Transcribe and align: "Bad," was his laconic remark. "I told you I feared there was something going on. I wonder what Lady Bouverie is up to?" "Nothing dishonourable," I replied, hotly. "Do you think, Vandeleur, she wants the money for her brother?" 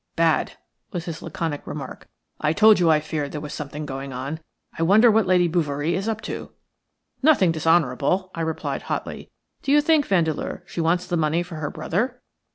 "Bad," 0.15 0.53
was 0.91 1.05
his 1.05 1.21
laconic 1.21 1.67
remark. 1.67 2.07
"I 2.39 2.53
told 2.53 2.79
you 2.79 2.89
I 2.89 2.99
feared 2.99 3.31
there 3.31 3.39
was 3.39 3.53
something 3.53 3.85
going 3.85 4.11
on. 4.11 4.39
I 4.75 4.81
wonder 4.81 5.11
what 5.11 5.27
Lady 5.27 5.47
Bouverie 5.47 5.93
is 5.93 6.09
up 6.09 6.21
to?" 6.21 6.49
"Nothing 7.21 7.51
dishonourable," 7.51 8.31
I 8.33 8.41
replied, 8.41 8.81
hotly. 8.81 9.29
"Do 9.61 9.71
you 9.71 9.79
think, 9.79 10.07
Vandeleur, 10.07 10.63
she 10.65 10.81
wants 10.81 11.05
the 11.05 11.17
money 11.17 11.43
for 11.43 11.57
her 11.57 11.69
brother?" 11.69 12.19